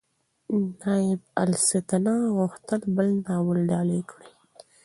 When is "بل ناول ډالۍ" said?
2.95-4.01